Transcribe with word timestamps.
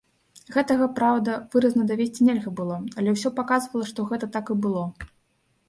Гэтага, 0.53 0.87
праўда, 0.99 1.35
выразна 1.57 1.85
давесці 1.91 2.27
нельга 2.31 2.55
было, 2.61 2.79
але 3.01 3.09
ўсё 3.19 3.29
паказвала, 3.39 3.85
што 3.93 4.09
гэта 4.11 4.33
так 4.39 4.53
і 4.57 4.61
было. 4.67 4.83